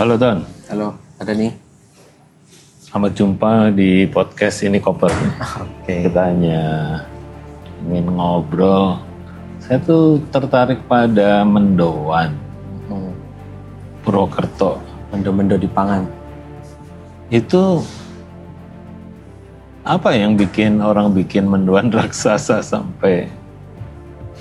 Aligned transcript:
Halo 0.00 0.16
Don, 0.16 0.40
Halo, 0.72 0.96
ada 1.20 1.36
nih. 1.36 1.52
selamat 2.88 3.12
jumpa 3.12 3.68
di 3.68 4.08
podcast 4.08 4.64
ini 4.64 4.80
Koper. 4.80 5.12
Oke. 5.60 6.08
Kita 6.08 6.32
hanya 6.32 6.62
ingin 7.84 8.08
ngobrol. 8.16 8.96
Saya 9.60 9.76
tuh 9.84 10.24
tertarik 10.32 10.80
pada 10.88 11.44
mendoan, 11.44 12.32
Hmm. 12.88 13.12
Purwokerto. 14.00 14.80
Mendo-mendo 15.12 15.60
di 15.60 15.68
pangan. 15.68 16.08
Itu 17.28 17.84
apa 19.84 20.16
yang 20.16 20.32
bikin 20.32 20.80
orang 20.80 21.12
bikin 21.12 21.44
mendoan 21.44 21.92
raksasa 22.00 22.64
sampai 22.64 23.28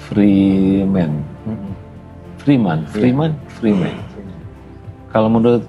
Freeman? 0.07 1.19
Hmm. 1.43 1.75
Freeman, 2.39 2.87
Freeman, 2.95 3.35
Freeman. 3.59 4.08
Kalau 5.09 5.29
menurut 5.29 5.65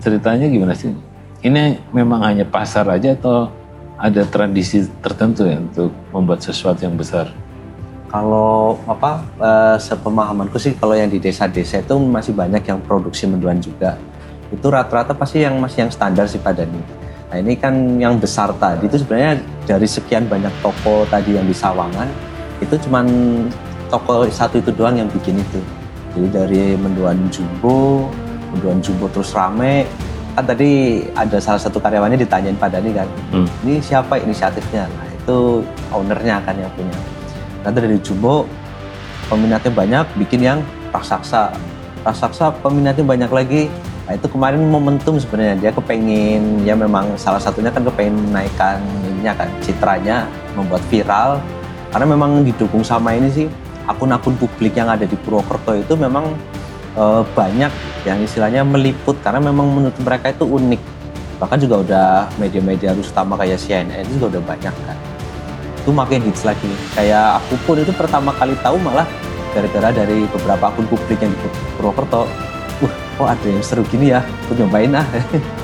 ceritanya 0.00 0.48
gimana 0.48 0.72
sih? 0.72 0.92
Ini 1.40 1.92
memang 1.92 2.24
hanya 2.24 2.44
pasar 2.44 2.88
aja 2.88 3.16
atau 3.16 3.48
ada 4.00 4.24
tradisi 4.24 4.88
tertentu 5.04 5.44
ya 5.44 5.60
untuk 5.60 5.92
membuat 6.12 6.40
sesuatu 6.40 6.80
yang 6.84 6.96
besar? 6.96 7.28
Kalau 8.08 8.80
apa 8.88 9.22
eh, 9.38 9.76
sepemahamanku 9.76 10.56
sih 10.56 10.74
kalau 10.74 10.96
yang 10.96 11.12
di 11.12 11.20
desa-desa 11.20 11.84
itu 11.84 11.94
masih 12.00 12.32
banyak 12.32 12.64
yang 12.64 12.80
produksi 12.80 13.28
mendoan 13.28 13.60
juga. 13.60 14.00
Itu 14.50 14.66
rata-rata 14.72 15.14
pasti 15.14 15.44
yang 15.44 15.60
masih 15.60 15.86
yang 15.86 15.92
standar 15.92 16.26
sih 16.26 16.40
pada 16.40 16.66
nih. 16.66 16.84
Nah 17.30 17.36
ini 17.38 17.54
kan 17.54 17.72
yang 18.02 18.18
besar 18.18 18.50
tadi 18.58 18.90
itu 18.90 18.98
sebenarnya 18.98 19.38
dari 19.62 19.86
sekian 19.86 20.26
banyak 20.26 20.50
toko 20.58 21.06
tadi 21.06 21.38
yang 21.38 21.46
di 21.46 21.54
Sawangan 21.54 22.10
itu 22.58 22.74
cuman 22.88 23.06
toko 23.86 24.26
satu 24.26 24.58
itu 24.58 24.74
doang 24.74 24.98
yang 24.98 25.06
bikin 25.06 25.38
itu. 25.38 25.60
Jadi 26.10 26.26
dari 26.34 26.64
mendoan 26.74 27.30
jumbo, 27.30 28.10
mendoan 28.52 28.78
jumbo 28.82 29.06
terus 29.10 29.32
rame. 29.32 29.86
Kan 30.34 30.46
tadi 30.46 31.02
ada 31.18 31.42
salah 31.42 31.58
satu 31.58 31.82
karyawannya 31.82 32.18
ditanyain 32.22 32.54
pada 32.54 32.78
nih 32.78 32.94
kan, 32.94 33.08
Hmm. 33.34 33.46
ini 33.66 33.82
siapa 33.82 34.16
inisiatifnya? 34.22 34.86
Nah 34.86 35.06
itu 35.10 35.66
ownernya 35.90 36.38
kan 36.46 36.54
yang 36.54 36.70
punya. 36.78 36.94
Nanti 37.66 37.78
dari 37.82 37.98
Jumbo 38.00 38.46
peminatnya 39.28 39.72
banyak, 39.74 40.06
bikin 40.16 40.40
yang 40.40 40.58
raksasa. 40.94 41.52
Raksasa 42.06 42.56
peminatnya 42.62 43.04
banyak 43.04 43.30
lagi. 43.30 43.62
Nah 44.08 44.16
itu 44.16 44.26
kemarin 44.32 44.64
momentum 44.64 45.20
sebenarnya 45.20 45.54
dia 45.60 45.70
kepengen 45.74 46.64
ya 46.64 46.74
memang 46.74 47.14
salah 47.20 47.38
satunya 47.42 47.68
kan 47.70 47.84
kepengen 47.84 48.32
menaikkan 48.32 48.80
ininya 49.06 49.34
kan 49.44 49.48
citranya, 49.60 50.24
membuat 50.56 50.80
viral. 50.88 51.42
Karena 51.90 52.06
memang 52.06 52.46
didukung 52.46 52.86
sama 52.86 53.18
ini 53.18 53.28
sih 53.34 53.46
akun-akun 53.90 54.38
publik 54.38 54.78
yang 54.78 54.86
ada 54.86 55.02
di 55.04 55.18
Purwokerto 55.18 55.74
itu 55.74 55.98
memang 55.98 56.30
eh, 56.96 57.22
banyak 57.36 57.72
yang 58.08 58.18
istilahnya 58.22 58.62
meliput 58.64 59.18
karena 59.20 59.38
memang 59.38 59.68
menurut 59.70 59.98
mereka 60.00 60.32
itu 60.32 60.48
unik. 60.48 60.80
Bahkan 61.40 61.58
juga 61.60 61.76
udah 61.80 62.08
media-media 62.36 62.92
harus 62.92 63.08
utama 63.08 63.36
kayak 63.36 63.60
CNN 63.60 64.04
itu 64.04 64.20
juga 64.20 64.38
udah 64.38 64.42
banyak 64.44 64.74
kan 64.86 64.98
itu 65.80 65.90
makin 65.90 66.20
hits 66.22 66.44
lagi. 66.44 66.68
Kayak 66.92 67.40
aku 67.40 67.56
pun 67.64 67.76
itu 67.80 67.92
pertama 67.96 68.30
kali 68.36 68.52
tahu 68.60 68.76
malah 68.78 69.08
gara-gara 69.56 69.90
dari 69.90 70.28
beberapa 70.28 70.70
akun 70.70 70.86
publik 70.86 71.18
yang 71.18 71.32
di 71.32 71.48
Purwokerto. 71.74 72.28
Wah, 72.84 72.94
kok 73.18 73.28
ada 73.28 73.46
yang 73.48 73.64
seru 73.64 73.82
gini 73.88 74.12
ya? 74.12 74.20
Aku 74.46 74.54
nyobain 74.60 74.92
ah. 74.94 75.06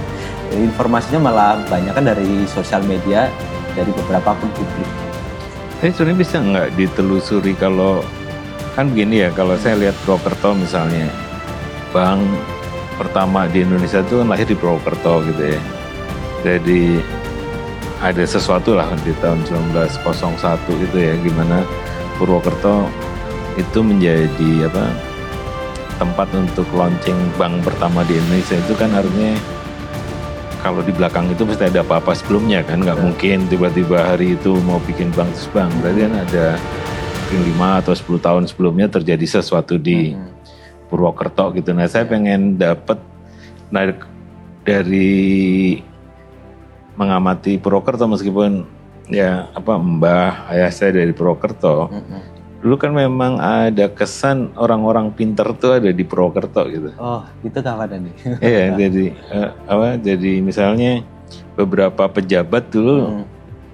Informasinya 0.51 1.21
malah 1.31 1.61
banyak 1.69 1.93
kan 1.93 2.05
dari 2.07 2.49
sosial 2.49 2.81
media, 2.89 3.29
dari 3.77 3.93
beberapa 3.93 4.33
akun 4.33 4.51
publik. 4.57 4.89
Saya 5.79 5.93
sebenarnya 5.93 6.19
bisa 6.19 6.37
nggak 6.41 6.69
ditelusuri 6.81 7.53
kalau 7.61 8.01
kan 8.77 8.93
begini 8.93 9.25
ya 9.25 9.33
kalau 9.33 9.57
saya 9.57 9.81
lihat 9.81 9.97
Purwokerto 10.05 10.53
misalnya 10.53 11.09
bank 11.97 12.21
pertama 13.01 13.49
di 13.49 13.65
Indonesia 13.65 14.05
itu 14.05 14.21
kan 14.21 14.29
lahir 14.29 14.45
di 14.45 14.53
Purwokerto 14.53 15.25
gitu 15.33 15.57
ya. 15.57 15.61
Jadi 16.45 17.01
ada 18.05 18.25
sesuatu 18.29 18.77
lah 18.77 18.85
di 19.01 19.17
tahun 19.25 19.41
1901 19.49 20.85
itu 20.85 20.97
ya 21.01 21.17
gimana 21.25 21.65
Purwokerto 22.21 22.85
itu 23.57 23.81
menjadi 23.81 24.69
apa 24.69 24.93
tempat 25.97 26.29
untuk 26.37 26.69
launching 26.77 27.17
bank 27.41 27.65
pertama 27.65 28.05
di 28.05 28.21
Indonesia 28.21 28.61
itu 28.61 28.77
kan 28.77 28.93
artinya 28.93 29.33
kalau 30.61 30.85
di 30.85 30.93
belakang 30.93 31.33
itu 31.33 31.49
pasti 31.49 31.65
ada 31.73 31.81
apa-apa 31.81 32.13
sebelumnya 32.13 32.61
kan 32.61 32.85
nggak 32.85 33.01
mungkin 33.01 33.49
tiba-tiba 33.49 34.13
hari 34.13 34.37
itu 34.37 34.61
mau 34.69 34.77
bikin 34.85 35.09
bank 35.17 35.33
terus 35.33 35.49
bank 35.57 35.73
berarti 35.81 36.01
kan 36.05 36.15
ada 36.29 36.47
mungkin 37.27 37.43
5 37.43 37.83
atau 37.83 37.91
10 37.91 38.23
tahun 38.23 38.43
sebelumnya 38.47 38.87
terjadi 38.87 39.27
sesuatu 39.27 39.75
di 39.75 40.15
Hmm. 40.15 40.31
Purwokerto 40.87 41.51
gitu 41.59 41.75
nah 41.75 41.91
saya 41.91 42.07
pengen 42.07 42.55
dapat 42.55 43.03
nah, 43.75 43.91
dari 44.63 45.83
mengamati 46.95 47.59
Purwokerto 47.59 48.07
meskipun 48.07 48.63
ya 49.11 49.51
apa 49.51 49.75
mbah 49.75 50.47
ayah 50.55 50.71
saya 50.71 50.95
dari 50.95 51.11
Purwokerto 51.11 51.91
Mm-mm. 51.91 52.23
dulu 52.63 52.79
kan 52.79 52.95
memang 52.95 53.43
ada 53.43 53.91
kesan 53.91 54.55
orang-orang 54.55 55.11
pinter 55.11 55.51
tuh 55.53 55.83
ada 55.83 55.91
di 55.91 56.07
Purwokerto 56.07 56.63
gitu 56.71 56.95
Oh, 56.95 57.27
itu 57.43 57.59
kapan 57.59 58.07
nih? 58.07 58.15
Iya, 58.47 58.65
jadi 58.79 59.05
eh, 59.11 59.51
apa? 59.67 59.99
Jadi 59.99 60.39
misalnya 60.39 61.03
beberapa 61.59 62.07
pejabat 62.07 62.71
dulu 62.71 62.97
Hmm. 63.03 63.25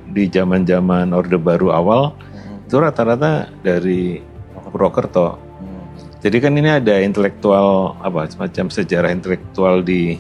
di 0.09 0.25
zaman-zaman 0.27 1.13
Orde 1.13 1.37
Baru 1.37 1.69
awal 1.69 2.17
Hmm. 2.17 2.32
Itu 2.73 2.81
rata-rata 2.81 3.53
dari 3.61 4.25
Purwokerto. 4.73 5.37
Hmm. 5.37 5.85
Jadi 6.25 6.37
kan 6.41 6.57
ini 6.57 6.73
ada 6.73 7.05
intelektual 7.05 8.01
apa 8.01 8.25
semacam 8.33 8.73
sejarah 8.73 9.13
intelektual 9.13 9.85
di. 9.85 10.17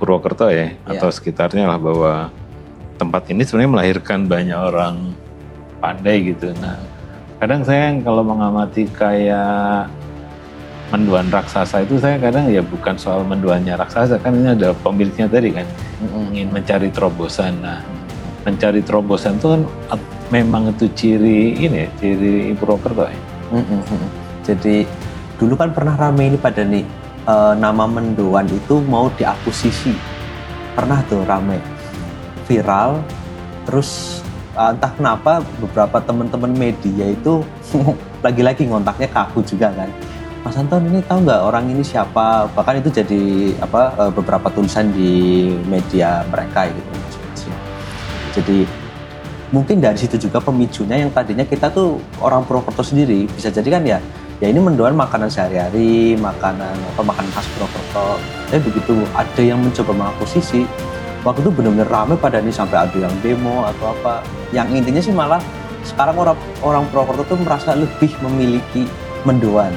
Purwokerto 0.00 0.48
ya 0.48 0.72
atau 0.88 1.12
sekitarnya 1.12 1.68
lah 1.68 1.76
bahwa 1.76 2.32
tempat 2.96 3.28
ini 3.28 3.44
sebenarnya 3.44 3.72
melahirkan 3.76 4.24
banyak 4.24 4.56
orang 4.56 5.12
pandai 5.76 6.32
gitu. 6.32 6.56
Nah, 6.56 6.80
kadang 7.36 7.60
saya 7.68 7.92
kalau 8.00 8.24
mengamati 8.24 8.88
kayak 8.88 9.92
menduan 10.88 11.28
raksasa 11.28 11.84
itu 11.84 12.00
saya 12.00 12.16
kadang 12.16 12.48
ya 12.48 12.64
bukan 12.64 12.96
soal 12.96 13.28
menduannya 13.28 13.76
raksasa 13.76 14.16
kan 14.24 14.32
ini 14.40 14.56
ada 14.56 14.72
pemiliknya 14.72 15.28
tadi 15.28 15.52
kan 15.52 15.68
ingin 16.32 16.48
mencari 16.48 16.88
terobosan. 16.88 17.60
Nah, 17.60 17.84
mencari 18.48 18.80
terobosan 18.80 19.36
itu 19.36 19.52
kan 19.52 19.62
memang 20.30 20.70
itu 20.70 20.86
ciri 20.94 21.58
ini 21.58 21.90
ciri 21.98 22.54
Purwokerto 22.54 23.04
ya. 23.06 23.18
Mm-mm. 23.50 23.82
Jadi 24.46 24.86
dulu 25.36 25.58
kan 25.58 25.74
pernah 25.74 25.98
rame 25.98 26.30
ini 26.32 26.38
pada 26.38 26.62
nih 26.62 26.86
eh, 27.26 27.54
nama 27.58 27.84
mendoan 27.84 28.46
itu 28.48 28.78
mau 28.86 29.10
diakuisisi. 29.18 29.92
Pernah 30.78 31.02
tuh 31.10 31.26
rame 31.26 31.58
viral. 32.46 33.02
Terus 33.66 34.22
eh, 34.54 34.70
entah 34.70 34.94
kenapa 34.94 35.42
beberapa 35.58 35.98
teman-teman 35.98 36.54
media 36.54 37.10
itu 37.10 37.42
lagi-lagi 38.24 38.70
ngontaknya 38.70 39.10
ke 39.10 39.18
aku 39.18 39.42
juga 39.42 39.74
kan. 39.74 39.90
Mas 40.40 40.56
Anton 40.56 40.88
ini 40.88 41.04
tahu 41.04 41.28
nggak 41.28 41.42
orang 41.42 41.68
ini 41.68 41.84
siapa? 41.84 42.48
Bahkan 42.56 42.80
itu 42.80 42.88
jadi 43.02 43.22
apa 43.58 43.92
eh, 43.98 44.12
beberapa 44.14 44.46
tulisan 44.54 44.94
di 44.94 45.50
media 45.66 46.22
mereka 46.30 46.70
gitu. 46.70 46.90
Jadi 48.30 48.62
mungkin 49.50 49.82
dari 49.82 49.98
situ 49.98 50.30
juga 50.30 50.38
pemicunya 50.38 51.02
yang 51.02 51.10
tadinya 51.10 51.42
kita 51.42 51.70
tuh 51.70 51.98
orang 52.22 52.46
Purwokerto 52.46 52.86
sendiri. 52.86 53.26
Bisa 53.30 53.50
jadi 53.50 53.68
kan 53.68 53.82
ya 53.82 53.98
ya 54.40 54.46
ini 54.48 54.56
mendoan 54.62 54.96
makanan 54.96 55.28
sehari-hari 55.28 56.16
makanan 56.16 56.74
apa 56.96 57.02
makanan 57.02 57.30
khas 57.34 57.46
Purwokerto. 57.54 58.18
Tapi 58.50 58.60
begitu 58.70 58.94
ada 59.14 59.42
yang 59.42 59.58
mencoba 59.60 59.92
mengakuisisi 59.92 60.64
waktu 61.26 61.44
itu 61.44 61.50
benar-benar 61.52 61.88
ramai 61.90 62.16
pada 62.16 62.40
ini 62.40 62.54
sampai 62.54 62.88
ada 62.88 62.96
yang 62.96 63.14
demo 63.20 63.66
atau 63.66 63.92
apa. 63.92 64.22
Yang 64.54 64.66
intinya 64.82 65.02
sih 65.02 65.14
malah 65.14 65.42
sekarang 65.82 66.16
orang 66.16 66.38
orang 66.62 66.84
Purwokerto 66.88 67.34
tuh 67.34 67.38
merasa 67.42 67.74
lebih 67.74 68.10
memiliki 68.22 68.86
mendoan. 69.26 69.74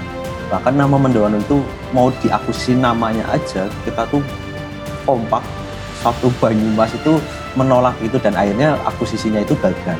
Bahkan 0.54 0.78
nama 0.78 1.02
mendoan 1.02 1.42
itu 1.42 1.66
mau 1.98 2.14
diakuisisi 2.22 2.78
namanya 2.78 3.26
aja 3.34 3.66
kita 3.90 4.06
tuh 4.14 4.22
kompak. 5.02 5.42
Satu 6.04 6.28
Banyumas 6.38 6.92
itu 6.94 7.16
menolak 7.54 7.96
itu 8.02 8.18
dan 8.22 8.34
akhirnya 8.34 8.78
akuisisinya 8.86 9.42
itu 9.42 9.54
gagal. 9.62 10.00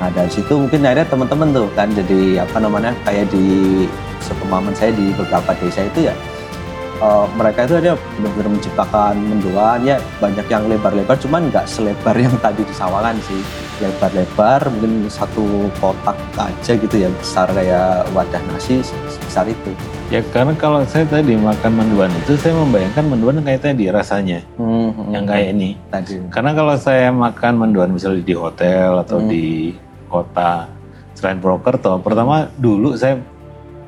Nah 0.00 0.08
dari 0.08 0.32
situ 0.32 0.56
mungkin 0.56 0.80
akhirnya 0.80 1.06
teman-teman 1.12 1.48
tuh 1.52 1.68
kan 1.76 1.92
jadi 1.92 2.40
apa 2.40 2.56
namanya 2.56 2.96
kayak 3.04 3.28
di 3.28 3.84
sepemahaman 4.24 4.72
saya 4.72 4.96
di 4.96 5.12
beberapa 5.12 5.52
desa 5.60 5.84
itu 5.84 6.08
ya 6.08 6.14
eh, 7.04 7.26
mereka 7.36 7.68
itu 7.68 7.74
ada 7.76 7.92
benar-benar 8.16 8.48
menciptakan 8.56 9.14
mendoan 9.20 9.80
ya 9.84 10.00
banyak 10.16 10.46
yang 10.48 10.64
lebar-lebar 10.72 11.16
cuman 11.20 11.52
nggak 11.52 11.68
selebar 11.68 12.16
yang 12.16 12.32
tadi 12.40 12.64
di 12.64 12.72
Sawangan 12.72 13.16
sih 13.20 13.40
lebar-lebar 13.80 14.68
mungkin 14.68 15.08
satu 15.08 15.42
kotak 15.76 16.14
aja 16.36 16.72
gitu 16.72 16.96
ya 16.96 17.08
besar 17.10 17.48
kayak 17.50 18.06
wadah 18.12 18.40
nasi 18.46 18.84
sebesar 18.84 19.48
itu. 19.48 19.72
Ya 20.08 20.20
karena 20.26 20.52
kalau 20.54 20.84
saya 20.84 21.06
tadi 21.06 21.34
makan 21.34 21.72
menduan 21.74 22.10
itu 22.16 22.36
saya 22.36 22.52
membayangkan 22.54 23.04
menduan 23.06 23.40
kayak 23.40 23.62
tadi 23.62 23.88
rasanya 23.88 24.44
Hmm, 24.54 25.10
yang 25.10 25.24
kayak 25.24 25.52
ini. 25.52 25.80
tadi. 25.88 26.20
Karena 26.28 26.52
kalau 26.52 26.74
saya 26.74 27.08
makan 27.08 27.52
menduan 27.56 27.90
misalnya 27.90 28.20
di 28.20 28.34
hotel 28.34 29.00
atau 29.00 29.18
Hmm. 29.18 29.28
di 29.28 29.72
kota 30.06 30.66
selain 31.14 31.38
Purwokerto, 31.38 32.00
pertama 32.00 32.48
dulu 32.54 32.94
saya 32.94 33.16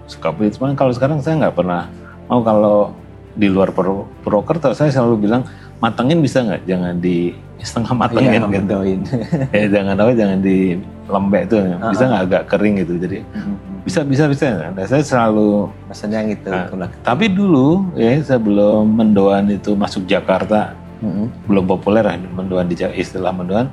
suka 0.04 0.30
beli, 0.30 0.50
cuman 0.50 0.72
kalau 0.72 0.92
sekarang 0.92 1.18
saya 1.18 1.38
nggak 1.38 1.56
pernah 1.56 1.88
mau 2.26 2.40
kalau 2.40 2.92
di 3.32 3.48
luar 3.48 3.72
Pur- 3.72 4.06
Purwokerto 4.20 4.72
saya 4.72 4.88
selalu 4.88 5.26
bilang 5.26 5.42
matangin 5.78 6.20
bisa 6.20 6.40
nggak 6.40 6.62
jangan 6.62 6.94
di 6.96 7.32
setengah 7.62 7.94
matangin 7.94 8.30
Iya, 8.30 8.38
gitu 8.38 8.48
mendoin. 8.50 9.00
eh 9.56 9.66
jangan 9.70 9.94
apa 9.94 10.12
jangan 10.12 10.38
di 10.42 10.58
lembek 11.06 11.42
tuh 11.46 11.58
bisa 11.90 12.02
nggak 12.06 12.22
agak 12.26 12.42
kering 12.50 12.74
gitu 12.82 12.92
jadi 12.98 13.18
bisa 13.82 14.00
bisa 14.06 14.24
bisa 14.30 14.44
nah, 14.70 14.86
saya 14.86 15.02
selalu 15.02 15.66
Maksudnya 15.90 16.18
yang 16.22 16.30
itu. 16.34 16.50
Nah. 16.50 16.90
tapi 17.02 17.26
dulu 17.26 17.90
ya 17.94 18.18
sebelum 18.22 18.86
mendoan 18.86 19.50
itu 19.50 19.74
masuk 19.74 20.06
Jakarta 20.06 20.74
Mm-mm. 21.02 21.26
belum 21.50 21.66
populer 21.66 22.06
lah 22.06 22.14
mendoan 22.30 22.70
di 22.70 22.78
istilah 22.78 23.34
mendoan 23.34 23.66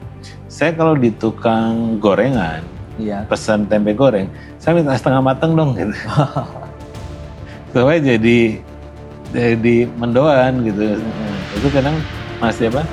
saya 0.49 0.73
kalau 0.73 0.97
di 0.97 1.13
tukang 1.13 2.01
gorengan 2.01 2.65
Iya. 2.99 3.23
pesan 3.31 3.63
tempe 3.69 3.95
goreng 3.95 4.27
saya 4.59 4.75
minta 4.75 4.91
setengah 4.91 5.23
matang 5.23 5.55
dong 5.55 5.71
gitu 5.77 5.95
supaya 7.71 7.95
jadi 8.01 8.59
jadi 9.31 9.75
mendoan 9.95 10.65
gitu 10.65 10.97
Mm-mm. 10.97 11.57
itu 11.57 11.67
kadang 11.69 11.95
masih 12.41 12.67
apa 12.73 12.83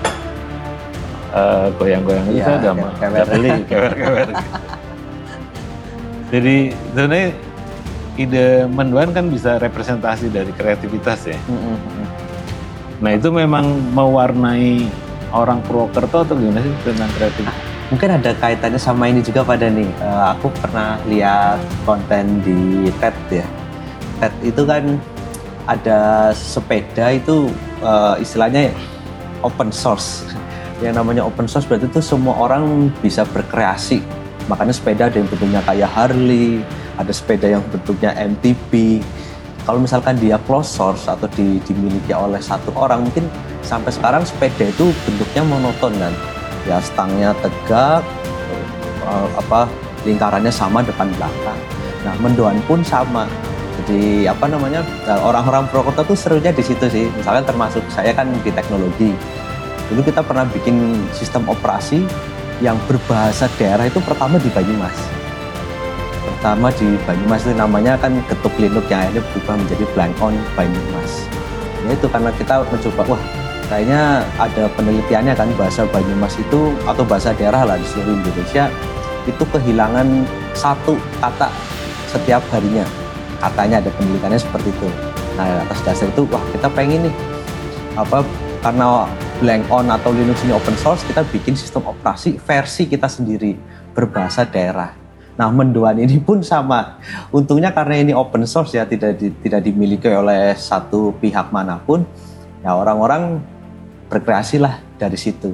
Eh, 1.36 1.66
goyang-goyang 1.76 2.24
itu 2.26 2.40
Iya, 2.40 2.44
saya 2.48 2.56
udah 2.56 2.72
kewer- 2.96 3.28
beli 3.28 3.50
kewer-kewer 3.68 4.16
gitu. 4.24 4.34
jadi 6.26 6.56
sebenarnya 6.72 7.26
ide 8.16 8.46
mendoan 8.66 9.12
kan 9.12 9.28
bisa 9.28 9.60
representasi 9.60 10.32
dari 10.32 10.48
kreativitas 10.50 11.28
ya 11.28 11.36
nah 12.96 13.12
itu 13.12 13.28
memang 13.28 13.68
mewarnai 13.92 14.88
orang 15.28 15.60
Purwokerto 15.60 16.24
atau 16.24 16.32
gimana 16.32 16.64
sih 16.64 16.72
tentang 16.82 17.12
kreativitas 17.12 17.64
Mungkin 17.86 18.18
ada 18.18 18.34
kaitannya 18.34 18.82
sama 18.82 19.06
ini 19.06 19.22
juga 19.22 19.46
pada 19.46 19.70
nih. 19.70 19.86
Eh, 19.86 20.24
aku 20.34 20.50
pernah 20.58 20.98
lihat 21.06 21.54
konten 21.86 22.42
di 22.42 22.90
TED 22.98 23.14
ya. 23.30 23.46
TED 24.18 24.34
itu 24.42 24.66
kan 24.66 24.98
ada 25.70 25.98
sepeda 26.34 27.14
itu 27.14 27.46
eh, 27.78 28.14
istilahnya 28.18 28.74
open 29.38 29.70
source. 29.70 30.26
Yang 30.84 30.94
namanya 31.00 31.23
open 31.25 31.49
source 31.49 31.64
berarti 31.64 31.88
itu 31.88 32.00
semua 32.05 32.37
orang 32.37 32.93
bisa 33.00 33.25
berkreasi. 33.25 34.05
Makanya 34.46 34.75
sepeda 34.76 35.08
ada 35.08 35.17
yang 35.17 35.28
bentuknya 35.28 35.61
kayak 35.64 35.90
Harley, 35.90 36.61
ada 37.00 37.12
sepeda 37.12 37.49
yang 37.49 37.64
bentuknya 37.73 38.12
MTB. 38.14 39.00
Kalau 39.67 39.82
misalkan 39.82 40.14
dia 40.20 40.38
closed 40.46 40.70
source 40.70 41.11
atau 41.11 41.26
di- 41.34 41.58
dimiliki 41.67 42.14
oleh 42.14 42.38
satu 42.38 42.70
orang, 42.78 43.02
mungkin 43.08 43.26
sampai 43.67 43.90
sekarang 43.90 44.23
sepeda 44.23 44.70
itu 44.70 44.94
bentuknya 45.02 45.43
monoton 45.43 45.93
kan? 45.99 46.14
Ya 46.69 46.78
stangnya 46.78 47.34
tegak 47.43 48.05
eh, 49.06 49.28
apa 49.34 49.67
lingkarannya 50.06 50.52
sama 50.55 50.84
depan 50.87 51.11
belakang. 51.19 51.58
Nah 52.06 52.14
mendoan 52.23 52.62
pun 52.70 52.84
sama. 52.87 53.26
Jadi 53.82 54.31
apa 54.31 54.46
namanya 54.46 54.87
eh, 55.08 55.20
orang-orang 55.25 55.67
Purwokerto 55.67 56.14
tuh 56.14 56.19
serunya 56.19 56.55
di 56.55 56.62
situ 56.62 56.87
sih. 56.87 57.11
Misalkan 57.19 57.43
termasuk 57.43 57.82
saya 57.90 58.14
kan 58.14 58.31
di 58.46 58.50
teknologi 58.55 59.11
dulu 59.90 60.00
kita 60.02 60.20
pernah 60.22 60.46
bikin 60.50 61.06
sistem 61.14 61.46
operasi 61.46 62.02
yang 62.64 62.76
berbahasa 62.88 63.46
daerah 63.60 63.86
itu 63.86 64.00
pertama 64.00 64.40
di 64.40 64.48
Banyumas. 64.50 64.96
Pertama 66.26 66.72
di 66.74 66.96
Banyumas 67.04 67.44
itu 67.44 67.54
namanya 67.54 67.94
kan 68.00 68.16
ketuk 68.26 68.54
linuk 68.56 68.86
yang 68.88 69.04
akhirnya 69.06 69.22
berubah 69.32 69.54
menjadi 69.60 69.84
blank 69.92 70.14
on 70.24 70.34
Banyumas. 70.56 71.12
Ya 71.86 71.94
itu 71.94 72.06
karena 72.10 72.30
kita 72.34 72.64
mencoba 72.66 73.02
wah 73.14 73.22
kayaknya 73.70 74.24
ada 74.40 74.64
penelitiannya 74.74 75.34
kan 75.36 75.48
bahasa 75.54 75.84
Banyumas 75.86 76.34
itu 76.40 76.74
atau 76.88 77.02
bahasa 77.04 77.30
daerah 77.36 77.62
lah 77.62 77.76
di 77.78 77.86
seluruh 77.86 78.16
Indonesia 78.16 78.72
itu 79.26 79.42
kehilangan 79.52 80.06
satu 80.56 80.96
kata 81.20 81.52
setiap 82.10 82.42
harinya. 82.50 82.86
Katanya 83.36 83.84
ada 83.84 83.90
penelitiannya 83.94 84.40
seperti 84.40 84.72
itu. 84.72 84.88
Nah 85.36 85.60
atas 85.68 85.80
dasar 85.84 86.08
itu 86.08 86.24
wah 86.32 86.40
kita 86.50 86.72
pengen 86.72 87.12
nih 87.12 87.14
apa 87.96 88.24
karena 88.64 89.04
blank 89.38 89.68
on 89.68 89.92
atau 89.92 90.12
Linux 90.12 90.40
ini 90.44 90.52
open 90.56 90.76
source 90.80 91.04
kita 91.04 91.24
bikin 91.28 91.52
sistem 91.52 91.84
operasi 91.84 92.40
versi 92.40 92.88
kita 92.88 93.06
sendiri 93.06 93.56
berbahasa 93.92 94.48
daerah 94.48 95.06
Nah, 95.36 95.52
mendoan 95.52 96.00
ini 96.00 96.16
pun 96.16 96.40
sama. 96.40 96.96
Untungnya 97.28 97.68
karena 97.68 98.00
ini 98.00 98.12
open 98.16 98.48
source 98.48 98.72
ya, 98.72 98.88
tidak 98.88 99.20
di- 99.20 99.36
tidak 99.44 99.68
dimiliki 99.68 100.08
oleh 100.08 100.56
satu 100.56 101.12
pihak 101.20 101.52
mana 101.52 101.76
pun. 101.76 102.08
Ya 102.64 102.72
orang-orang 102.72 103.44
berkreasi 104.08 104.56
lah 104.56 104.80
dari 104.96 105.20
situ. 105.20 105.52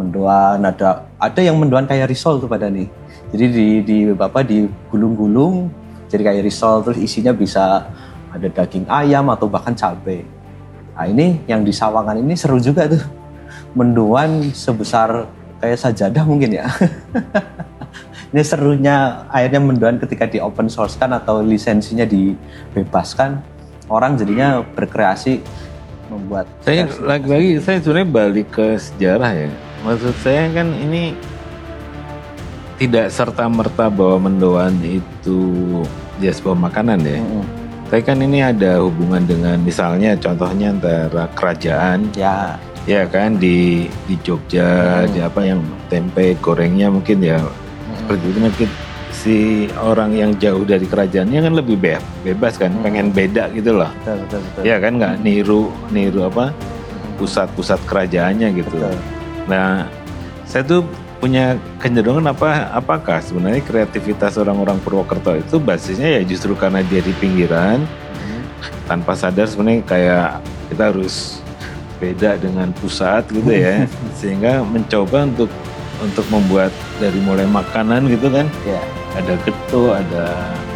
Mendoan 0.00 0.64
ada 0.64 1.04
ada 1.20 1.40
yang 1.44 1.60
mendoan 1.60 1.84
kayak 1.84 2.08
risol 2.08 2.40
tuh 2.40 2.48
pada 2.48 2.72
nih. 2.72 2.88
Jadi 3.30 3.44
di 3.52 3.66
di 3.84 3.98
apa 4.16 4.40
di 4.40 4.64
gulung-gulung 4.88 5.68
jadi 6.08 6.32
kayak 6.32 6.42
risol 6.42 6.82
terus 6.82 6.98
isinya 6.98 7.30
bisa 7.36 7.86
ada 8.32 8.48
daging 8.48 8.88
ayam 8.88 9.28
atau 9.28 9.46
bahkan 9.46 9.76
cabai. 9.76 10.24
Nah, 10.96 11.06
ini 11.08 11.40
yang 11.48 11.64
di 11.64 11.72
Sawangan 11.72 12.16
ini 12.20 12.36
seru 12.36 12.60
juga 12.60 12.86
tuh. 12.90 13.02
Mendoan 13.72 14.50
sebesar 14.50 15.30
kayak 15.62 15.78
sajadah 15.78 16.24
mungkin 16.26 16.60
ya. 16.60 16.66
ini 18.30 18.42
serunya 18.46 19.26
akhirnya 19.26 19.60
mendoan 19.62 19.98
ketika 19.98 20.26
di 20.26 20.38
open 20.38 20.70
source 20.70 20.94
kan 20.94 21.10
atau 21.10 21.42
lisensinya 21.42 22.06
dibebaskan 22.06 23.42
orang 23.90 24.14
jadinya 24.14 24.62
berkreasi 24.62 25.42
membuat 26.10 26.46
Saya 26.62 26.86
lagi-lagi 27.02 27.58
saya 27.62 27.78
sebenarnya 27.82 28.08
balik 28.10 28.48
ke 28.54 28.78
sejarah 28.78 29.30
ya. 29.34 29.50
Maksud 29.82 30.14
saya 30.22 30.46
kan 30.54 30.68
ini 30.74 31.14
tidak 32.80 33.12
serta 33.12 33.44
merta 33.50 33.92
bahwa 33.92 34.30
mendoan 34.30 34.74
itu 34.80 35.40
sebuah 36.20 36.56
makanan 36.70 37.00
ya. 37.00 37.20
Mm-mm. 37.20 37.59
Tapi 37.90 38.02
kan 38.02 38.18
ini 38.18 38.38
ada 38.38 38.78
hubungan 38.78 39.18
dengan 39.20 39.58
misalnya 39.58 40.14
contohnya 40.14 40.70
antara 40.70 41.26
kerajaan 41.34 42.06
ya 42.14 42.54
ya 42.86 43.02
kan 43.04 43.34
di 43.34 43.90
di 44.06 44.14
Jogja 44.22 45.02
Hmm. 45.02 45.10
di 45.10 45.18
apa 45.18 45.40
yang 45.42 45.58
tempe 45.86 46.38
gorengnya 46.38 46.86
mungkin 46.86 47.18
ya 47.18 47.42
seperti 47.98 48.24
itu 48.24 48.38
mungkin 48.40 48.68
si 49.10 49.36
orang 49.74 50.14
yang 50.14 50.30
jauh 50.38 50.62
dari 50.62 50.86
kerajaannya 50.86 51.40
kan 51.42 51.52
lebih 51.52 51.76
be- 51.76 52.00
bebas 52.24 52.54
kan 52.56 52.70
Hmm. 52.70 52.86
pengen 52.86 53.06
beda 53.10 53.50
gitu 53.50 53.74
loh. 53.74 53.90
betul 54.00 54.16
betul 54.22 54.40
betul 54.40 54.62
Ya 54.62 54.76
kan 54.78 54.92
nggak 54.96 55.14
niru 55.20 55.62
niru 55.90 56.20
apa 56.24 56.54
pusat-pusat 57.18 57.82
kerajaannya 57.84 58.54
gitu. 58.54 58.70
betul 58.70 58.96
Nah, 59.44 59.82
saya 60.46 60.62
tuh 60.62 60.86
punya 61.20 61.44
kecenderungan 61.76 62.26
apa 62.26 62.72
apakah 62.72 63.20
sebenarnya 63.20 63.60
kreativitas 63.60 64.34
orang-orang 64.34 64.80
Purwokerto 64.80 65.36
itu 65.36 65.56
basisnya 65.56 66.16
ya 66.16 66.22
justru 66.24 66.56
karena 66.56 66.80
dia 66.82 67.00
di 67.00 67.12
pinggiran 67.14 67.84
Mm. 68.10 68.42
tanpa 68.84 69.12
sadar 69.14 69.44
sebenarnya 69.44 69.80
kayak 69.82 70.28
kita 70.66 70.82
harus 70.88 71.40
beda 71.96 72.36
dengan 72.36 72.72
pusat 72.74 73.28
gitu 73.28 73.48
ya 73.48 73.84
sehingga 74.18 74.60
mencoba 74.62 75.24
untuk 75.24 75.48
untuk 76.00 76.24
membuat 76.28 76.68
dari 76.96 77.20
mulai 77.20 77.44
makanan 77.44 78.08
gitu 78.08 78.28
kan 78.28 78.48
ya 78.64 78.80
ada 79.12 79.36
getuk 79.40 79.92
ada 79.92 80.24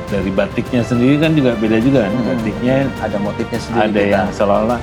dari 0.09 0.29
batiknya 0.29 0.81
sendiri 0.81 1.17
kan 1.17 1.33
juga 1.33 1.53
beda 1.55 1.81
juga 1.81 2.05
kan 2.05 2.13
Hmm. 2.15 2.29
batiknya 2.31 2.77
ada 2.99 3.17
motifnya 3.19 3.59
sendiri 3.59 3.81
ada 3.83 3.93
kita. 3.99 4.13
yang 4.13 4.27
seolah-olah 4.31 4.81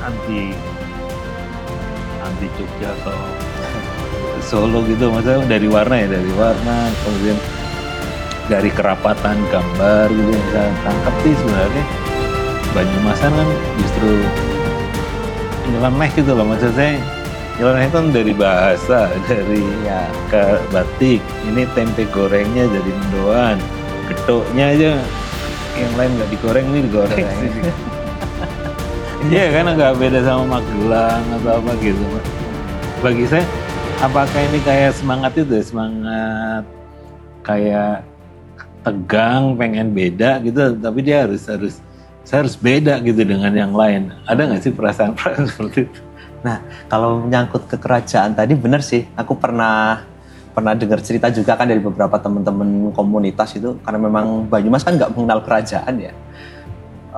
anti 0.00 0.40
anti 2.38 2.46
Jogja 2.54 2.94
atau 3.02 3.18
Solo 4.48 4.86
gitu. 4.86 5.10
Maksudnya 5.10 5.42
dari 5.50 5.66
warna 5.66 5.98
ya 5.98 6.06
dari 6.14 6.32
warna 6.38 6.86
kemudian 7.02 7.38
dari 8.46 8.70
kerapatan 8.70 9.36
gambar 9.50 10.06
gitu 10.08 10.30
yang 10.30 10.48
saya 10.54 10.70
tangkap 10.86 11.14
sih 11.26 11.34
sebenarnya. 11.34 11.84
Banyumasan 12.70 13.32
kan 13.34 13.48
justru 13.82 14.10
nyeleneh 15.74 16.10
gitu 16.14 16.30
loh. 16.38 16.46
Maksud 16.46 16.72
saya 16.78 16.94
nyeleneh 17.58 17.90
kan 17.90 18.14
dari 18.14 18.32
bahasa 18.32 19.10
dari 19.28 19.66
ya 19.82 20.06
ke 20.30 20.62
batik. 20.70 21.20
Ini 21.50 21.66
tempe 21.74 22.06
gorengnya 22.14 22.70
jadi 22.70 22.90
mendoan. 22.94 23.58
Getuknya 24.06 24.70
aja. 24.70 24.92
Yang 25.78 25.94
lain 25.98 26.10
nggak 26.14 26.30
digoreng 26.30 26.66
ini 26.70 26.80
Digoreng. 26.86 27.26
Iya 29.26 29.50
kan 29.50 29.74
nggak 29.74 29.98
beda 29.98 30.18
sama 30.22 30.58
Magelang 30.58 31.24
atau 31.42 31.52
apa 31.58 31.72
gitu. 31.82 32.04
Bagi 33.02 33.24
saya 33.26 33.42
apakah 33.98 34.40
ini 34.46 34.58
kayak 34.62 34.94
semangat 34.94 35.34
itu 35.34 35.50
ya, 35.50 35.64
semangat 35.66 36.64
kayak 37.42 38.06
tegang 38.86 39.58
pengen 39.58 39.90
beda 39.90 40.38
gitu. 40.46 40.78
Tapi 40.78 40.98
dia 41.02 41.26
harus 41.26 41.42
harus 41.50 41.82
saya 42.22 42.46
harus 42.46 42.54
beda 42.54 43.02
gitu 43.02 43.26
dengan 43.26 43.50
yang 43.50 43.74
lain. 43.74 44.14
Ada 44.30 44.40
nggak 44.46 44.62
sih 44.62 44.72
perasaan-perasaan 44.72 45.46
seperti 45.52 45.90
itu? 45.90 46.00
Kalau 46.86 47.26
menyangkut 47.26 47.66
ke 47.66 47.76
kerajaan 47.76 48.38
tadi 48.38 48.54
benar 48.54 48.86
sih. 48.86 49.02
Aku 49.18 49.34
pernah 49.34 50.06
pernah 50.54 50.74
dengar 50.74 50.98
cerita 51.02 51.30
juga 51.30 51.54
kan 51.54 51.70
dari 51.70 51.82
beberapa 51.82 52.14
teman-teman 52.22 52.94
komunitas 52.94 53.58
itu. 53.58 53.82
Karena 53.82 53.98
memang 53.98 54.46
Banyumas 54.46 54.86
kan 54.86 54.94
nggak 54.94 55.10
mengenal 55.18 55.42
kerajaan 55.42 55.94
ya. 55.98 56.14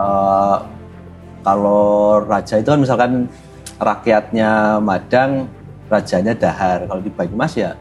Eh, 0.00 0.58
kalau 1.40 2.20
raja 2.24 2.60
itu 2.60 2.68
kan 2.68 2.80
misalkan 2.80 3.12
rakyatnya 3.80 4.78
Madang 4.78 5.48
rajanya 5.88 6.36
Dahar. 6.36 6.86
Kalau 6.86 7.02
di 7.02 7.10
Banyumas 7.10 7.56
ya 7.56 7.74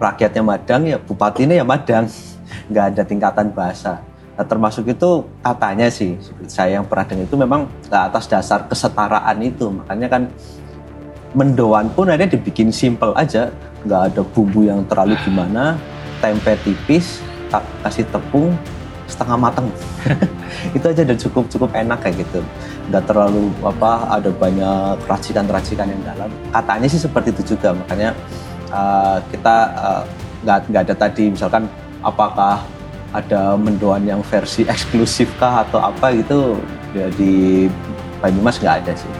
rakyatnya 0.00 0.42
Madang 0.42 0.82
ya 0.88 0.98
bupatinya 0.98 1.54
ya 1.54 1.64
Madang. 1.64 2.08
Nggak 2.72 2.84
ada 2.96 3.02
tingkatan 3.04 3.46
bahasa. 3.52 4.00
Nah, 4.38 4.46
termasuk 4.46 4.86
itu 4.86 5.26
katanya 5.42 5.90
sih, 5.90 6.14
saya 6.46 6.78
yang 6.78 6.86
pernah 6.86 7.10
dengar 7.10 7.26
itu 7.26 7.34
memang 7.34 7.66
atas 7.90 8.30
dasar 8.30 8.70
kesetaraan 8.70 9.34
itu. 9.42 9.66
Makanya 9.66 10.06
kan 10.06 10.22
mendoan 11.34 11.90
pun 11.90 12.06
akhirnya 12.06 12.38
dibikin 12.38 12.70
simple 12.70 13.10
aja, 13.18 13.50
nggak 13.82 14.14
ada 14.14 14.22
bumbu 14.22 14.62
yang 14.62 14.86
terlalu 14.86 15.18
gimana, 15.26 15.74
tempe 16.22 16.54
tipis, 16.62 17.18
kasih 17.82 18.06
tepung 18.14 18.54
setengah 19.08 19.36
matang. 19.40 19.66
itu 20.76 20.84
aja 20.84 21.02
udah 21.02 21.18
cukup 21.18 21.44
cukup 21.48 21.70
enak 21.74 21.98
kayak 22.04 22.22
gitu. 22.28 22.44
Nggak 22.92 23.04
terlalu 23.08 23.50
apa 23.64 24.20
ada 24.20 24.30
banyak 24.30 24.96
racikan-racikan 25.08 25.88
yang 25.88 26.02
dalam. 26.04 26.30
Katanya 26.52 26.86
sih 26.86 27.00
seperti 27.00 27.32
itu 27.34 27.56
juga, 27.56 27.74
makanya 27.74 28.14
uh, 28.70 29.18
kita 29.32 29.56
uh, 29.74 30.02
nggak 30.44 30.58
nggak 30.70 30.82
ada 30.86 30.94
tadi 30.94 31.24
misalkan 31.34 31.66
apakah 32.04 32.62
ada 33.10 33.56
mendoan 33.56 34.04
yang 34.04 34.20
versi 34.20 34.68
eksklusif 34.68 35.32
kah 35.40 35.64
atau 35.64 35.80
apa 35.80 36.12
gitu 36.12 36.60
ya 36.92 37.08
di 37.16 37.66
Banyumas 38.20 38.60
nggak 38.60 38.84
ada 38.84 38.92
sih 38.92 39.12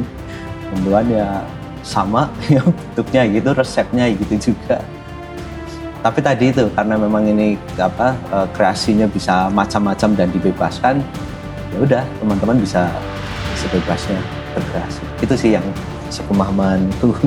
mendoan 0.72 1.06
ya 1.10 1.42
sama 1.82 2.30
yang 2.54 2.66
bentuknya 2.70 3.22
gitu 3.30 3.50
resepnya 3.54 4.04
gitu 4.14 4.52
juga 4.52 4.82
tapi 6.06 6.22
tadi 6.22 6.54
itu 6.54 6.70
karena 6.70 6.94
memang 6.94 7.26
ini 7.26 7.58
apa 7.82 8.14
eh, 8.30 8.46
kreasinya 8.54 9.10
bisa 9.10 9.50
macam-macam 9.50 10.14
dan 10.14 10.30
dibebaskan 10.30 11.02
ya 11.74 11.78
udah 11.82 12.02
teman-teman 12.22 12.62
bisa 12.62 12.86
sebebasnya 13.58 14.22
berkreasi. 14.54 15.02
Itu 15.18 15.34
sih 15.34 15.58
yang 15.58 15.66
sepemahaman 16.06 16.86
tuh 17.02 17.10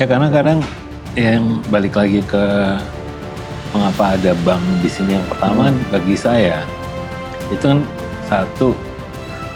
Ya 0.00 0.04
karena 0.04 0.28
kadang 0.28 0.60
yang 1.16 1.64
balik 1.72 1.96
lagi 1.96 2.20
ke 2.20 2.44
mengapa 3.72 4.12
ada 4.12 4.36
bank 4.44 4.60
di 4.84 4.90
sini 4.92 5.16
yang 5.16 5.26
pertama 5.32 5.72
kan 5.72 5.76
bagi 5.88 6.12
saya 6.12 6.60
itu 7.48 7.64
kan 7.64 7.80
satu 8.28 8.76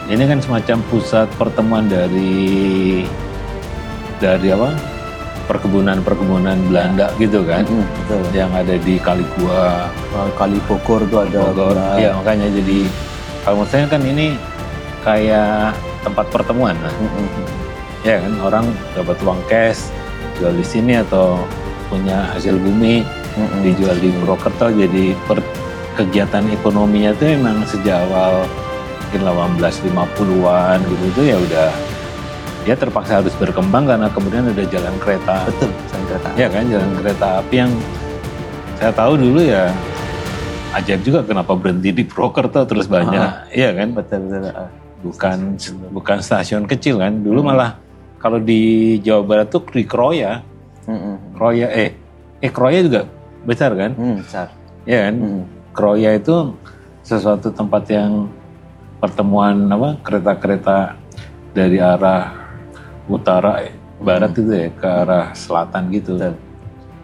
ini 0.09 0.25
kan 0.25 0.41
semacam 0.41 0.81
pusat 0.89 1.29
pertemuan 1.37 1.85
dari 1.85 3.05
dari 4.17 4.49
apa 4.53 4.73
perkebunan-perkebunan 5.47 6.57
Belanda 6.67 7.07
gitu 7.15 7.41
kan 7.41 7.63
Mm, 7.63 7.83
betul. 8.03 8.21
yang 8.31 8.51
ada 8.51 8.75
di 8.75 8.95
Kali 8.97 9.23
Gua 9.33 9.87
Eh, 10.13 10.29
Kali 10.33 10.59
Bogor 10.63 11.01
tuh 11.05 11.19
ada 11.21 11.39
Bogor. 11.47 11.75
ya 11.95 12.11
makanya 12.13 12.51
jadi 12.51 12.79
kalau 13.41 13.55
menurut 13.57 13.71
saya 13.71 13.85
kan 13.85 14.01
ini 14.01 14.35
kayak 15.01 15.71
tempat 16.01 16.25
pertemuan 16.27 16.75
nah 16.77 16.91
Mm, 16.93 17.27
ya 18.03 18.15
kan 18.19 18.33
orang 18.41 18.65
dapat 18.93 19.15
uang 19.19 19.41
cash 19.47 19.87
jual 20.35 20.51
di 20.51 20.63
sini 20.63 20.99
atau 20.99 21.39
punya 21.87 22.27
hasil 22.29 22.55
bumi 22.55 23.07
Mm, 23.33 23.61
dijual 23.63 23.95
di 23.95 24.09
Purwokerto 24.11 24.67
jadi 24.69 25.13
per, 25.23 25.39
kegiatan 25.93 26.45
ekonominya 26.51 27.13
tuh 27.13 27.27
emang 27.31 27.61
sejak 27.63 28.01
awal 28.03 28.45
mungkin 29.03 29.21
1850-an 29.23 30.77
gitu 30.83 31.05
tuh 31.13 31.23
ya 31.23 31.37
udah 31.37 31.69
dia 32.67 32.75
terpaksa 32.75 33.23
harus 33.23 33.31
berkembang 33.39 33.87
karena 33.87 34.11
kemudian 34.11 34.43
ada 34.51 34.63
jalan 34.67 34.91
kereta. 34.99 35.47
Betul 35.47 35.71
jalan 35.87 36.03
kereta. 36.11 36.29
Ya 36.35 36.47
kan 36.51 36.63
jalan 36.67 36.91
kereta 36.99 37.27
api 37.39 37.55
yang 37.63 37.71
saya 38.75 38.91
tahu 38.91 39.13
dulu 39.15 39.39
ya 39.39 39.71
ajaib 40.75 40.99
juga 41.07 41.23
kenapa 41.23 41.55
berhenti 41.55 41.95
di 41.95 42.03
Purwokerto 42.03 42.67
terus 42.67 42.91
banyak. 42.91 43.55
Iya. 43.55 43.71
Kan? 43.71 43.95
Betul 43.95 44.27
betul. 44.27 44.51
Ah. 44.51 44.67
bukan 44.97 45.55
bukan 45.95 46.17
stasiun 46.19 46.67
kecil 46.67 46.99
kan? 46.99 47.23
Dulu 47.23 47.39
malah 47.39 47.79
kalau 48.19 48.43
di 48.43 48.99
Jawa 48.99 49.23
Barat 49.23 49.47
tuh 49.47 49.63
di 49.71 49.87
Kroya. 49.87 50.43
Mm, 50.91 50.99
mm. 50.99 51.15
Kroya 51.39 51.67
eh 51.71 51.95
eh 52.43 52.51
Kroya 52.51 52.83
juga 52.83 53.07
besar 53.47 53.71
kan? 53.79 53.95
Hmm, 53.95 54.19
besar. 54.19 54.51
ya 54.83 55.07
kan? 55.07 55.15
Mm. 55.15 55.41
Kroya 55.71 56.19
itu 56.19 56.51
sesuatu 56.99 57.47
tempat 57.47 57.87
yang 57.87 58.27
pertemuan 58.99 59.71
apa 59.71 59.95
kereta-kereta 60.03 60.99
dari 61.55 61.79
arah 61.79 62.46
utara 63.07 63.63
eh, 63.63 63.73
barat 64.03 64.31
itu 64.35 64.51
ya 64.51 64.69
ke 64.71 64.87
arah 64.87 65.31
selatan 65.33 65.89
gitu. 65.91 66.19
Betul. 66.19 66.35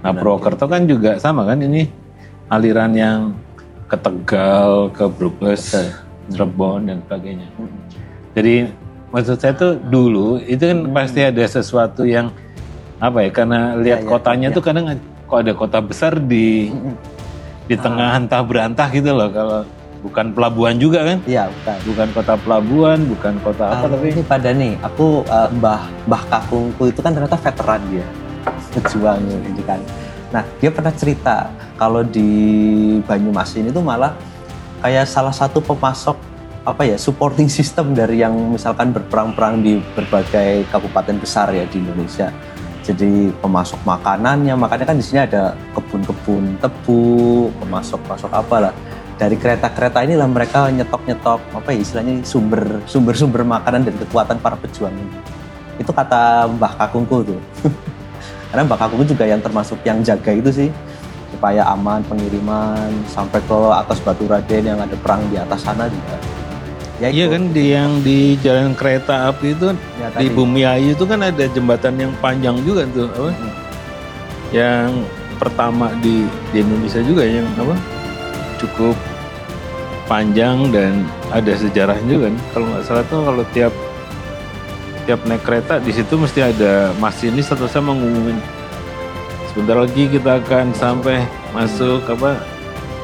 Nah 0.03 0.11
Purwokerto 0.11 0.65
kan 0.67 0.83
juga 0.83 1.15
sama 1.17 1.47
kan 1.47 1.63
ini 1.63 1.87
aliran 2.51 2.91
yang 2.93 3.19
ke 3.87 3.95
Tegal, 3.95 4.91
ke 4.91 5.05
Brebes. 5.07 5.75
Cirebon 6.31 6.87
dan 6.87 7.03
sebagainya. 7.03 7.47
Mm. 7.59 7.79
Jadi 8.33 8.55
maksud 9.11 9.37
saya 9.37 9.53
tuh 9.53 9.75
dulu 9.77 10.39
itu 10.39 10.63
kan 10.63 10.79
pasti 10.95 11.19
ada 11.21 11.43
sesuatu 11.43 12.07
yang 12.07 12.31
apa 13.03 13.27
ya 13.27 13.29
karena 13.35 13.75
lihat 13.75 14.01
ya, 14.01 14.07
kotanya 14.07 14.47
ya. 14.49 14.55
tuh 14.55 14.63
kadang 14.63 14.85
kok 15.27 15.39
ada 15.43 15.53
kota 15.53 15.79
besar 15.83 16.15
di 16.17 16.71
Mm, 16.71 16.79
mm. 16.79 16.95
di 17.67 17.75
tengah 17.75 18.09
antah 18.15 18.41
berantah 18.43 18.87
gitu 18.91 19.11
loh 19.11 19.29
kalau 19.31 19.61
bukan 20.03 20.35
pelabuhan 20.35 20.75
juga 20.75 20.99
kan 21.07 21.17
Iya, 21.23 21.47
bukan. 21.47 21.77
bukan 21.87 22.07
kota 22.11 22.33
pelabuhan 22.35 22.99
bukan 23.07 23.33
kota 23.39 23.65
apa 23.71 23.87
tapi 23.87 24.05
ini 24.11 24.21
pada 24.21 24.51
nih, 24.51 24.75
aku 24.83 25.23
eh, 25.23 25.49
Mbah 25.55 25.81
Mbah 26.11 26.23
Kakungku 26.27 26.91
itu 26.91 26.99
kan 26.99 27.15
ternyata 27.15 27.39
veteran 27.39 27.81
dia, 27.87 28.05
pejuang 28.75 29.23
ini 29.23 29.63
kan. 29.63 29.79
Nah, 30.35 30.43
dia 30.59 30.69
pernah 30.73 30.91
cerita 30.91 31.47
kalau 31.79 32.03
di 32.03 32.29
Banyumas 33.07 33.55
ini 33.55 33.71
tuh 33.71 33.85
malah 33.85 34.11
kayak 34.83 35.07
salah 35.07 35.31
satu 35.31 35.63
pemasok 35.63 36.17
apa 36.63 36.83
ya 36.87 36.95
supporting 36.95 37.47
system 37.51 37.91
dari 37.95 38.23
yang 38.23 38.33
misalkan 38.55 38.91
berperang-perang 38.95 39.63
di 39.63 39.79
berbagai 39.95 40.67
kabupaten 40.71 41.15
besar 41.21 41.47
ya 41.55 41.63
di 41.69 41.79
Indonesia. 41.79 42.33
Jadi 42.83 43.31
pemasok 43.39 43.79
makanannya, 43.87 44.59
makanya 44.59 44.91
kan 44.91 44.99
di 44.99 45.05
sini 45.07 45.23
ada 45.23 45.55
kebun-kebun 45.71 46.59
tebu, 46.59 47.47
pemasok-pasok 47.63 48.27
apalah 48.35 48.75
dari 49.23 49.39
kereta-kereta 49.39 50.03
inilah 50.03 50.27
mereka 50.27 50.67
nyetok-nyetok 50.67 51.39
apa 51.55 51.71
ya 51.71 51.79
istilahnya 51.79 52.27
sumber 52.27 52.83
sumber-sumber 52.83 53.47
makanan 53.47 53.87
dan 53.87 53.95
kekuatan 53.95 54.35
para 54.43 54.59
pejuang 54.59 54.91
ini. 54.91 55.15
Itu 55.79 55.95
kata 55.95 56.51
Mbah 56.51 56.75
Kakungku 56.75 57.23
tuh. 57.23 57.39
Karena 58.51 58.67
Mbah 58.67 58.75
Kakungku 58.83 59.07
juga 59.07 59.23
yang 59.23 59.39
termasuk 59.39 59.79
yang 59.87 60.03
jaga 60.03 60.35
itu 60.35 60.51
sih 60.51 60.69
supaya 61.31 61.63
aman 61.71 62.03
pengiriman 62.03 62.91
sampai 63.07 63.39
ke 63.47 63.59
atas 63.71 64.03
Batu 64.03 64.27
Raden 64.27 64.75
yang 64.75 64.79
ada 64.83 64.93
perang 64.99 65.23
di 65.31 65.39
atas 65.39 65.63
sana 65.63 65.87
juga. 65.87 66.19
Ya 66.99 67.07
iya 67.07 67.25
kan 67.31 67.47
di 67.55 67.63
yang 67.71 68.03
di 68.03 68.35
jalan 68.43 68.75
kereta 68.75 69.31
api 69.31 69.55
itu 69.55 69.71
Ya, 69.97 70.11
di. 70.19 70.27
Bumi 70.29 70.67
Ayu 70.67 70.99
itu 70.99 71.07
kan 71.07 71.23
ada 71.23 71.47
jembatan 71.47 71.95
yang 71.95 72.11
panjang 72.19 72.59
juga 72.67 72.83
tuh 72.91 73.07
apa 73.07 73.31
Mm. 73.31 73.51
yang 74.53 74.87
pertama 75.39 75.89
di 76.03 76.27
di 76.51 76.61
Indonesia 76.61 77.01
juga 77.01 77.23
yang 77.25 77.47
apa 77.57 77.73
cukup 78.61 78.93
panjang 80.05 80.69
dan 80.71 81.07
ada 81.31 81.51
sejarahnya 81.55 82.07
juga 82.07 82.23
kan 82.27 82.35
kalau 82.51 82.65
nggak 82.71 82.83
salah 82.83 83.03
tuh 83.07 83.21
kalau 83.23 83.43
tiap 83.55 83.73
tiap 85.03 85.19
naik 85.27 85.43
kereta 85.43 85.79
di 85.79 85.91
situ 85.91 86.15
mesti 86.15 86.39
ada 86.43 86.91
masinis 86.99 87.51
atau 87.51 87.67
saya 87.67 87.83
mengumumin 87.83 88.39
sebentar 89.51 89.79
lagi 89.79 90.07
kita 90.07 90.39
akan 90.43 90.71
sampai 90.75 91.23
masuk 91.51 92.03
apa 92.07 92.39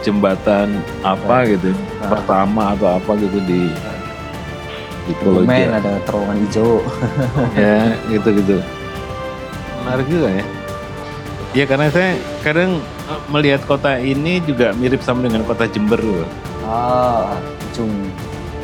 jembatan 0.03 0.79
apa 1.03 1.44
gitu 1.48 1.75
Nah. 2.00 2.08
pertama 2.15 2.63
atau 2.72 2.96
apa 2.96 3.12
gitu 3.20 3.44
di 3.44 3.68
di 5.03 5.13
Pulau 5.20 5.44
Jawa. 5.44 5.84
ada 5.84 5.91
terowongan 6.08 6.38
hijau. 6.48 6.79
ya 7.60 7.91
gitu 8.08 8.29
gitu. 8.39 8.58
Menarik 9.84 10.08
juga 10.08 10.27
ya. 10.32 10.46
Ya 11.51 11.65
karena 11.68 11.91
saya 11.91 12.15
kadang 12.46 12.79
melihat 13.27 13.65
kota 13.68 13.98
ini 14.00 14.39
juga 14.46 14.72
mirip 14.77 15.01
sama 15.03 15.27
dengan 15.27 15.44
kota 15.44 15.65
Jember 15.68 15.98
loh 16.00 16.24
Ah, 16.69 17.33
ujung. 17.65 17.89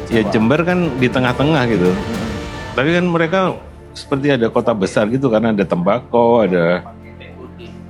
ya. 0.07 0.21
Jember 0.29 0.62
kan 0.62 0.93
di 0.95 1.09
tengah-tengah 1.09 1.63
gitu 1.67 1.89
Mm. 1.89 2.29
tapi 2.71 2.89
kan 2.93 3.05
mereka 3.05 3.39
seperti 3.91 4.27
ada 4.29 4.47
kota 4.47 4.71
besar 4.71 5.09
gitu 5.09 5.27
karena 5.27 5.50
ada 5.50 5.65
tembakau 5.65 6.45
ada 6.45 6.85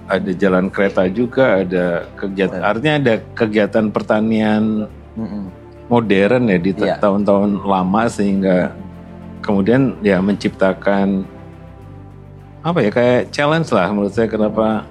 ada 0.06 0.32
jalan 0.32 0.70
kereta 0.70 1.10
juga 1.10 1.60
ada 1.60 2.06
kegiatan 2.16 2.62
Betul. 2.62 2.70
artinya 2.72 2.96
ada 2.96 3.14
kegiatan 3.34 3.86
pertanian 3.90 4.64
Mm-mm. 5.14 5.50
modern 5.86 6.48
ya 6.48 6.58
di 6.58 6.72
Iya. 6.72 6.96
tahun-tahun 6.98 7.60
lama 7.60 8.04
sehingga 8.08 8.72
kemudian 9.42 10.00
ya 10.00 10.22
menciptakan 10.22 11.26
apa 12.62 12.80
ya 12.80 12.90
kayak 12.90 13.22
challenge 13.30 13.70
lah 13.70 13.90
menurut 13.90 14.10
saya 14.10 14.26
kenapa 14.26 14.86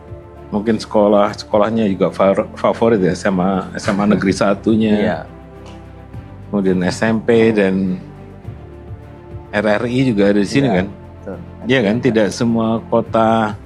mungkin 0.54 0.78
sekolah 0.78 1.34
sekolahnya 1.34 1.90
juga 1.90 2.08
fa- 2.08 2.46
favorit 2.54 3.02
ya 3.02 3.10
SMA 3.12 3.74
SMA 3.74 4.06
negeri 4.08 4.30
satunya 4.30 4.94
Iya. 4.94 5.18
kemudian 6.46 6.78
SMP 6.86 7.50
dan 7.50 7.98
RRI 9.50 10.14
juga 10.14 10.30
ada 10.30 10.38
di 10.38 10.46
sini 10.46 10.66
Iya. 10.66 10.76
kan 10.76 10.86
Betul. 10.86 11.38
Iya 11.64 11.80
kan 11.82 11.96
tidak 11.98 12.28
semua 12.30 12.68
kota 12.84 13.58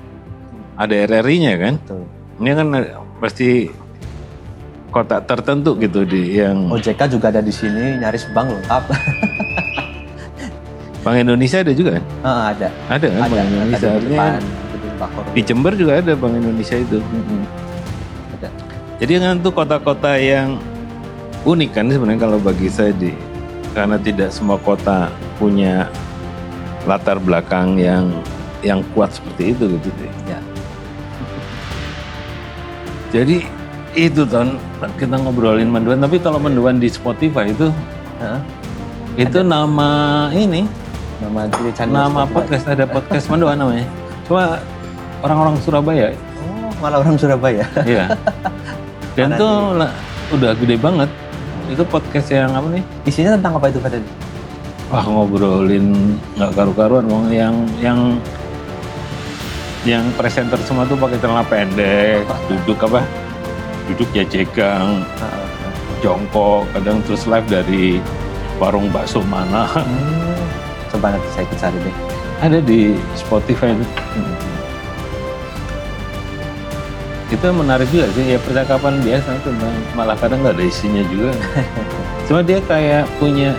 ada 0.74 0.94
RRI-nya 0.96 1.52
kan 1.58 1.74
Betul. 1.78 2.02
ini 2.38 2.50
kan 2.50 2.66
pasti 3.18 3.48
kota 4.88 5.20
tertentu 5.20 5.76
gitu 5.76 6.00
di 6.02 6.40
yang 6.40 6.72
OJK 6.72 7.12
juga 7.12 7.28
ada 7.28 7.44
di 7.44 7.52
sini, 7.52 8.00
nyaris 8.00 8.24
bank 8.32 8.48
lengkap. 8.48 8.82
Bank 10.98 11.16
Indonesia 11.20 11.60
ada 11.60 11.72
juga 11.72 12.00
kan 12.00 12.04
Ah, 12.24 12.42
ada. 12.50 12.68
ada 12.88 13.06
kan 13.06 13.20
ada. 13.20 13.28
Bank 13.30 13.46
Indonesia 13.46 13.86
ada 13.86 13.96
artinya 13.98 14.28
Bakor. 14.98 15.22
di 15.30 15.40
Jember 15.40 15.72
juga 15.72 15.98
ada 15.98 16.12
Bank 16.12 16.34
Indonesia 16.34 16.74
itu 16.74 16.98
Mm-mm. 16.98 17.42
Ada. 18.34 18.48
jadi 18.98 19.12
kan 19.22 19.38
tuh 19.38 19.52
kota-kota 19.52 20.18
yang 20.18 20.58
unik 21.42 21.70
kan 21.72 21.86
sebenarnya 21.86 22.20
kalau 22.20 22.38
bagi 22.38 22.66
saya 22.66 22.90
di 22.92 23.14
karena 23.70 23.94
tidak 23.96 24.28
semua 24.28 24.58
kota 24.58 25.06
punya 25.38 25.86
latar 26.82 27.16
belakang 27.16 27.78
yang 27.78 28.10
yang 28.58 28.82
kuat 28.90 29.14
seperti 29.14 29.54
itu 29.54 29.70
gitu 29.70 29.88
deh. 29.94 30.12
Ya. 30.26 30.40
Jadi 33.14 33.46
itu 33.94 34.22
tahun 34.22 34.58
kita 34.98 35.16
ngobrolin 35.16 35.70
menduan 35.70 35.98
tapi 35.98 36.18
kalau 36.18 36.36
menduan 36.38 36.76
di 36.76 36.86
Spotify 36.86 37.50
itu 37.50 37.72
Heeh. 38.20 38.40
itu 39.16 39.38
nama 39.40 39.90
ini 40.30 40.66
Nama 41.18 41.50
nama 41.86 42.22
Spotify. 42.22 42.34
podcast 42.34 42.64
ada 42.68 42.84
podcast 42.86 43.26
menduan 43.26 43.58
namanya. 43.58 43.86
Cuma 44.26 44.58
orang-orang 45.22 45.56
Surabaya 45.62 46.14
Oh, 46.38 46.70
malah 46.78 47.02
orang 47.02 47.16
Surabaya. 47.18 47.64
Iya. 47.82 48.14
Dan 49.18 49.34
Mana 49.34 49.40
tuh 49.40 49.54
lah, 49.74 49.90
udah 50.30 50.50
gede 50.54 50.76
banget. 50.78 51.10
Itu 51.66 51.82
podcast 51.82 52.30
yang 52.30 52.54
apa 52.54 52.70
nih? 52.70 52.84
Isinya 53.02 53.34
tentang 53.34 53.58
apa 53.58 53.66
itu 53.66 53.82
Pak? 53.82 53.98
Wah 54.88 55.04
ngobrolin 55.04 56.16
nggak 56.38 56.54
karu-karuan, 56.54 57.04
Wong. 57.10 57.28
yang 57.28 57.52
yang 57.82 58.16
yang 59.84 60.04
presenter 60.16 60.56
semua 60.64 60.88
tuh 60.88 60.96
pakai 60.96 61.18
celana 61.20 61.44
pendek, 61.44 62.24
duduk 62.48 62.78
apa? 62.88 63.04
Duduk 63.90 64.08
ya 64.16 64.24
jegang, 64.24 65.04
jongkok, 66.00 66.64
kadang 66.72 67.02
terus 67.04 67.26
live 67.26 67.48
dari 67.50 67.98
warung 68.56 68.88
bakso 68.88 69.20
mana. 69.26 69.66
Hmm. 69.66 70.40
Coba 70.88 71.12
nanti 71.12 71.28
saya 71.36 71.44
ikut 71.44 71.58
cari 71.58 71.78
deh. 71.84 71.96
Ada 72.38 72.58
di 72.62 72.94
Spotify. 73.18 73.74
Hmm. 73.74 74.57
Itu 77.28 77.44
menarik 77.52 77.88
juga 77.92 78.08
sih, 78.16 78.24
ya 78.24 78.38
percakapan 78.40 79.04
biasa 79.04 79.36
tentang 79.44 79.74
malah 79.92 80.16
kadang 80.16 80.40
nggak 80.40 80.56
ada 80.56 80.64
isinya 80.64 81.04
juga. 81.12 81.36
Cuma 82.26 82.40
dia 82.40 82.60
kayak 82.64 83.04
punya 83.20 83.52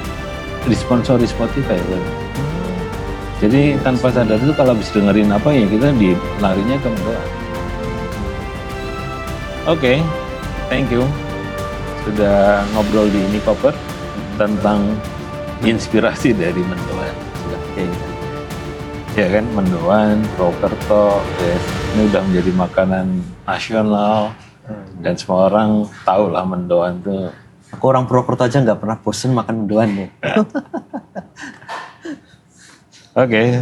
disponsori 0.65 1.29
Spotify 1.29 1.77
kan. 1.77 2.03
Jadi 3.39 3.79
tanpa 3.85 4.11
sadar 4.11 4.35
itu 4.35 4.51
kalau 4.51 4.75
habis 4.75 4.91
dengerin 4.91 5.31
apa 5.31 5.53
ya 5.53 5.63
kita 5.69 5.95
di 5.95 6.11
larinya 6.43 6.75
ke. 6.81 6.89
Oke, 9.69 10.01
thank 10.67 10.89
you 10.89 11.05
sudah 12.09 12.65
ngobrol 12.73 13.05
di 13.05 13.21
ini 13.21 13.39
koper 13.45 13.75
tentang 14.41 14.97
inspirasi 15.61 16.33
dari 16.33 16.63
mendoan. 16.65 17.13
Sudah. 17.45 17.61
Oke. 17.77 18.08
Ya 19.17 19.27
kan, 19.29 19.45
mendoan, 19.57 20.21
Prokerto, 20.37 21.21
yes. 21.41 21.63
ini 21.95 22.01
udah 22.13 22.21
menjadi 22.23 22.51
makanan 22.53 23.05
nasional 23.47 24.31
dan 25.01 25.17
semua 25.17 25.49
orang 25.49 25.89
tahu 26.05 26.29
lah 26.29 26.45
mendoan 26.45 27.01
tuh 27.01 27.33
Aku 27.69 27.85
orang 27.85 28.09
Purwokerto 28.09 28.49
aja 28.49 28.65
nggak 28.65 28.81
pernah 28.81 28.97
bosen 28.97 29.29
makan 29.29 29.65
mendoan 29.65 29.89
nih. 29.93 30.09
Oke, 33.21 33.61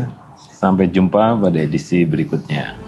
sampai 0.56 0.88
jumpa 0.88 1.36
pada 1.36 1.60
edisi 1.60 2.08
berikutnya. 2.08 2.87